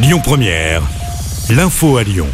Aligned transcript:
Lyon 0.00 0.20
Première, 0.22 0.82
l'info 1.50 1.96
à 1.96 2.04
Lyon. 2.04 2.26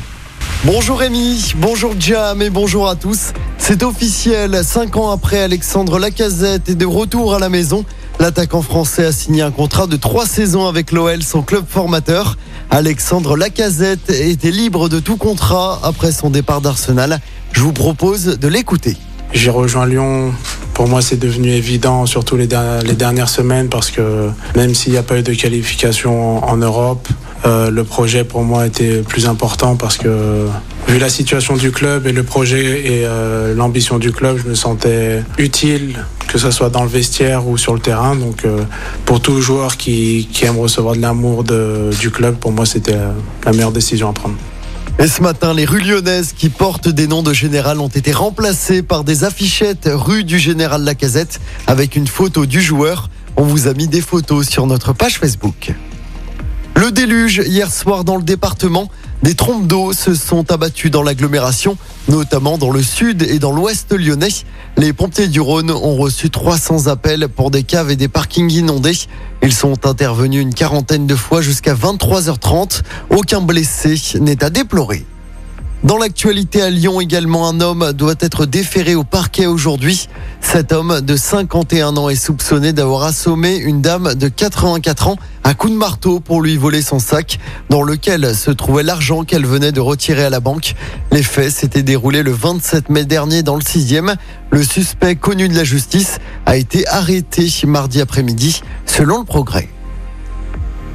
Bonjour 0.64 0.98
Rémi, 0.98 1.52
bonjour 1.56 1.94
Jam 1.98 2.42
et 2.42 2.50
bonjour 2.50 2.88
à 2.88 2.96
tous. 2.96 3.32
C'est 3.58 3.82
officiel, 3.82 4.60
cinq 4.64 4.96
ans 4.96 5.10
après 5.10 5.40
Alexandre 5.42 5.98
Lacazette 5.98 6.68
est 6.68 6.74
de 6.74 6.86
retour 6.86 7.34
à 7.34 7.38
la 7.38 7.48
maison. 7.48 7.84
L'attaquant 8.20 8.62
français 8.62 9.06
a 9.06 9.12
signé 9.12 9.42
un 9.42 9.50
contrat 9.50 9.86
de 9.86 9.96
trois 9.96 10.26
saisons 10.26 10.66
avec 10.66 10.92
l'OL, 10.92 11.22
son 11.22 11.42
club 11.42 11.64
formateur. 11.68 12.36
Alexandre 12.70 13.36
Lacazette 13.36 14.10
était 14.10 14.50
libre 14.50 14.88
de 14.88 15.00
tout 15.00 15.16
contrat 15.16 15.80
après 15.82 16.12
son 16.12 16.30
départ 16.30 16.60
d'Arsenal. 16.60 17.20
Je 17.52 17.60
vous 17.60 17.72
propose 17.72 18.38
de 18.38 18.48
l'écouter. 18.48 18.96
J'ai 19.32 19.50
rejoint 19.50 19.86
Lyon. 19.86 20.32
Pour 20.74 20.88
moi, 20.88 21.02
c'est 21.02 21.16
devenu 21.16 21.50
évident, 21.50 22.06
surtout 22.06 22.36
les, 22.36 22.46
der- 22.46 22.82
les 22.82 22.94
dernières 22.94 23.28
semaines, 23.28 23.68
parce 23.68 23.90
que 23.90 24.28
même 24.56 24.74
s'il 24.74 24.92
n'y 24.92 24.98
a 24.98 25.02
pas 25.02 25.18
eu 25.18 25.22
de 25.22 25.32
qualification 25.34 26.44
en, 26.44 26.48
en 26.52 26.56
Europe, 26.56 27.08
euh, 27.46 27.70
le 27.70 27.84
projet 27.84 28.24
pour 28.24 28.42
moi 28.42 28.66
était 28.66 29.02
plus 29.02 29.26
important 29.26 29.76
parce 29.76 29.98
que 29.98 30.46
vu 30.88 30.98
la 30.98 31.10
situation 31.10 31.56
du 31.56 31.72
club 31.72 32.06
et 32.06 32.12
le 32.12 32.22
projet 32.22 32.86
et 32.86 33.04
euh, 33.04 33.54
l'ambition 33.54 33.98
du 33.98 34.12
club, 34.12 34.38
je 34.42 34.48
me 34.48 34.54
sentais 34.54 35.22
utile, 35.36 36.04
que 36.26 36.38
ce 36.38 36.50
soit 36.50 36.70
dans 36.70 36.82
le 36.82 36.88
vestiaire 36.88 37.46
ou 37.46 37.58
sur 37.58 37.74
le 37.74 37.80
terrain. 37.80 38.16
Donc, 38.16 38.44
euh, 38.44 38.62
pour 39.04 39.20
tout 39.20 39.40
joueur 39.42 39.76
qui, 39.76 40.28
qui 40.32 40.46
aime 40.46 40.58
recevoir 40.58 40.96
de 40.96 41.02
l'amour 41.02 41.44
du 41.44 42.10
club, 42.10 42.36
pour 42.36 42.52
moi, 42.52 42.64
c'était 42.64 42.96
la 43.44 43.52
meilleure 43.52 43.72
décision 43.72 44.08
à 44.08 44.12
prendre. 44.14 44.36
Et 44.98 45.08
ce 45.08 45.22
matin, 45.22 45.52
les 45.52 45.64
rues 45.64 45.80
lyonnaises 45.80 46.32
qui 46.32 46.48
portent 46.48 46.88
des 46.88 47.08
noms 47.08 47.22
de 47.22 47.32
général 47.32 47.80
ont 47.80 47.88
été 47.88 48.12
remplacées 48.12 48.82
par 48.82 49.04
des 49.04 49.24
affichettes 49.24 49.90
rue 49.92 50.24
du 50.24 50.38
général 50.38 50.84
Lacazette 50.84 51.40
avec 51.66 51.96
une 51.96 52.06
photo 52.06 52.46
du 52.46 52.62
joueur. 52.62 53.10
On 53.36 53.42
vous 53.42 53.66
a 53.66 53.74
mis 53.74 53.88
des 53.88 54.00
photos 54.00 54.48
sur 54.48 54.66
notre 54.66 54.92
page 54.92 55.18
Facebook. 55.18 55.74
Le 56.84 56.92
déluge 56.92 57.40
hier 57.46 57.72
soir 57.72 58.04
dans 58.04 58.16
le 58.18 58.22
département. 58.22 58.90
Des 59.22 59.34
trompes 59.34 59.66
d'eau 59.66 59.94
se 59.94 60.14
sont 60.14 60.52
abattues 60.52 60.90
dans 60.90 61.02
l'agglomération, 61.02 61.78
notamment 62.10 62.58
dans 62.58 62.70
le 62.70 62.82
sud 62.82 63.22
et 63.22 63.38
dans 63.38 63.52
l'ouest 63.52 63.90
lyonnais. 63.90 64.28
Les 64.76 64.92
pompiers 64.92 65.28
du 65.28 65.40
Rhône 65.40 65.70
ont 65.70 65.96
reçu 65.96 66.28
300 66.28 66.88
appels 66.88 67.30
pour 67.30 67.50
des 67.50 67.62
caves 67.62 67.90
et 67.90 67.96
des 67.96 68.08
parkings 68.08 68.52
inondés. 68.52 68.98
Ils 69.42 69.54
sont 69.54 69.86
intervenus 69.86 70.42
une 70.42 70.52
quarantaine 70.52 71.06
de 71.06 71.16
fois 71.16 71.40
jusqu'à 71.40 71.74
23h30. 71.74 72.82
Aucun 73.08 73.40
blessé 73.40 73.98
n'est 74.20 74.44
à 74.44 74.50
déplorer. 74.50 75.06
Dans 75.84 75.96
l'actualité 75.96 76.60
à 76.60 76.68
Lyon 76.68 77.00
également, 77.00 77.48
un 77.48 77.62
homme 77.62 77.94
doit 77.94 78.16
être 78.20 78.44
déféré 78.44 78.94
au 78.94 79.04
parquet 79.04 79.46
aujourd'hui. 79.46 80.10
Cet 80.44 80.72
homme 80.72 81.00
de 81.00 81.16
51 81.16 81.96
ans 81.96 82.08
est 82.08 82.14
soupçonné 82.14 82.72
d'avoir 82.72 83.02
assommé 83.02 83.56
une 83.56 83.80
dame 83.80 84.14
de 84.14 84.28
84 84.28 85.08
ans 85.08 85.16
à 85.42 85.52
coups 85.54 85.72
de 85.72 85.78
marteau 85.78 86.20
pour 86.20 86.42
lui 86.42 86.56
voler 86.56 86.80
son 86.80 87.00
sac 87.00 87.40
dans 87.70 87.82
lequel 87.82 88.36
se 88.36 88.52
trouvait 88.52 88.84
l'argent 88.84 89.24
qu'elle 89.24 89.46
venait 89.46 89.72
de 89.72 89.80
retirer 89.80 90.22
à 90.24 90.30
la 90.30 90.38
banque. 90.38 90.74
Les 91.10 91.24
faits 91.24 91.50
s'étaient 91.50 91.82
déroulés 91.82 92.22
le 92.22 92.30
27 92.30 92.88
mai 92.88 93.04
dernier 93.04 93.42
dans 93.42 93.56
le 93.56 93.62
6e. 93.62 94.14
Le 94.50 94.62
suspect 94.62 95.16
connu 95.16 95.48
de 95.48 95.56
la 95.56 95.64
justice 95.64 96.18
a 96.46 96.56
été 96.56 96.86
arrêté 96.86 97.48
mardi 97.66 98.00
après-midi 98.00 98.60
selon 98.86 99.18
le 99.18 99.24
progrès. 99.24 99.68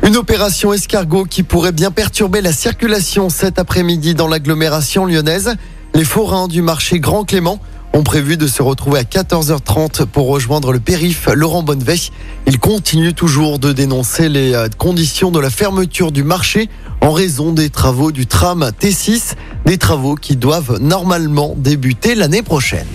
Une 0.08 0.16
opération 0.16 0.72
escargot 0.72 1.25
qui 1.25 1.44
pourrait 1.44 1.73
bien 1.73 1.92
perturber 1.92 2.39
la 2.39 2.53
circulation 2.53 3.30
cet 3.30 3.59
après-midi 3.59 4.14
dans 4.16 4.30
l'agglomération 4.30 5.05
lyonnaise. 5.05 5.55
Les 5.95 6.05
forains 6.05 6.47
du 6.47 6.61
marché 6.61 7.00
Grand 7.00 7.25
Clément 7.25 7.59
ont 7.94 8.04
prévu 8.04 8.38
de 8.38 8.48
se 8.48 8.62
retrouver 8.62 9.00
à 9.00 9.04
14h30 9.04 10.06
pour 10.06 10.28
rejoindre 10.28 10.72
le 10.72 10.80
périph 10.80 11.28
Laurent 11.34 11.64
Bonneveille. 11.64 12.09
Ils 12.48 12.59
continuent 12.59 13.14
toujours 13.14 13.59
de 13.59 13.73
dénoncer 13.73 14.30
les 14.30 14.54
euh, 14.54 14.68
conditions 14.78 15.32
de 15.32 15.40
la 15.40 15.50
fermeture 15.50 16.12
du 16.12 16.23
marché 16.23 16.70
en 17.02 17.12
raison 17.12 17.52
des 17.52 17.70
travaux 17.70 18.12
du 18.12 18.28
tram 18.28 18.72
T6, 18.80 19.34
des 19.66 19.78
travaux 19.78 20.16
qui 20.16 20.36
doivent 20.36 20.80
normalement 20.80 21.56
débuter 21.58 22.16
l'année 22.16 22.44
prochaine. 22.44 22.88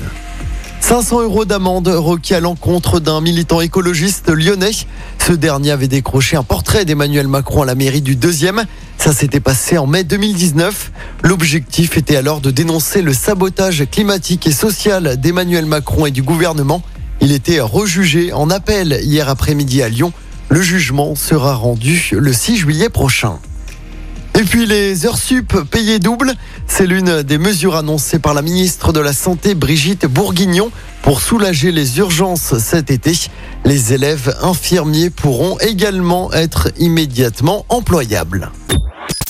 500 0.81 1.22
euros 1.22 1.47
d'amende 1.47 1.88
requis 1.88 2.34
à 2.34 2.41
l'encontre 2.41 3.00
d'un 3.00 3.22
militant 3.22 3.62
écologiste 3.62 4.28
lyonnais. 4.28 4.72
Ce 5.19 5.33
dernier 5.33 5.71
avait 5.71 5.88
décroché 5.88 6.37
un 6.37 6.43
portrait 6.43 6.84
d'Emmanuel 6.84 7.27
Macron 7.27 7.62
à 7.62 7.65
la 7.65 7.75
mairie 7.75 8.03
du 8.03 8.16
deuxième. 8.16 8.65
Ça 9.04 9.12
s'était 9.12 9.38
passé 9.38 9.76
en 9.76 9.87
mai 9.87 10.03
2019. 10.03 10.91
L'objectif 11.25 11.98
était 11.98 12.16
alors 12.16 12.41
de 12.41 12.50
dénoncer 12.50 13.03
le 13.03 13.12
sabotage 13.12 13.84
climatique 13.91 14.47
et 14.47 14.50
social 14.50 15.20
d'Emmanuel 15.20 15.66
Macron 15.66 16.06
et 16.06 16.10
du 16.10 16.22
gouvernement. 16.22 16.82
Il 17.20 17.31
était 17.31 17.60
rejugé 17.60 18.32
en 18.32 18.48
appel 18.48 18.98
hier 19.03 19.28
après-midi 19.28 19.82
à 19.82 19.91
Lyon. 19.91 20.15
Le 20.48 20.62
jugement 20.62 21.16
sera 21.16 21.54
rendu 21.54 22.12
le 22.12 22.32
6 22.32 22.56
juillet 22.56 22.88
prochain. 22.88 23.38
Et 24.41 24.42
puis 24.42 24.65
les 24.65 25.04
heures 25.04 25.19
sup 25.19 25.54
payées 25.71 25.98
double, 25.98 26.32
c'est 26.66 26.86
l'une 26.86 27.22
des 27.22 27.36
mesures 27.36 27.76
annoncées 27.76 28.19
par 28.19 28.32
la 28.32 28.41
ministre 28.41 28.94
de 28.94 29.00
la 29.00 29.12
Santé 29.12 29.54
Brigitte 29.54 30.06
Bourguignon 30.06 30.71
pour 31.03 31.21
soulager 31.21 31.72
les 31.72 31.98
urgences 31.98 32.56
cet 32.56 32.91
été. 32.91 33.12
Les 33.66 33.92
élèves 33.92 34.34
infirmiers 34.41 35.10
pourront 35.10 35.59
également 35.59 36.32
être 36.32 36.71
immédiatement 36.78 37.66
employables. 37.69 38.50